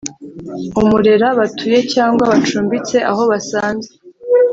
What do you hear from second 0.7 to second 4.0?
Umurera batuye cyangwa bacumbitse aho basanze